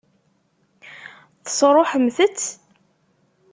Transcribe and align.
Tesṛuḥemt-t? 1.43 2.39